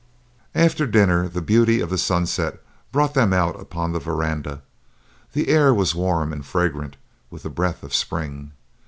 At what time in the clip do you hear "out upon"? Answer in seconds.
3.33-3.91